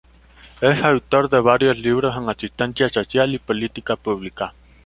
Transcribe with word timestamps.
Es 0.61 0.81
autor 0.81 1.29
de 1.29 1.39
varios 1.39 1.77
libros 1.77 2.17
en 2.17 2.27
asistencia 2.27 2.89
social 2.89 3.35
y 3.35 3.37
política 3.37 3.95
pública. 3.95 4.51